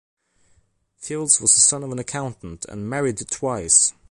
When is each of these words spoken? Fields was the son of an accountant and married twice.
Fields 0.97 1.39
was 1.39 1.53
the 1.53 1.61
son 1.61 1.83
of 1.83 1.91
an 1.91 1.99
accountant 1.99 2.65
and 2.65 2.89
married 2.89 3.19
twice. 3.29 3.93